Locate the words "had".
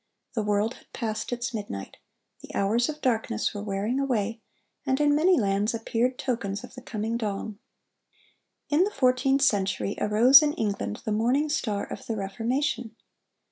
0.79-0.91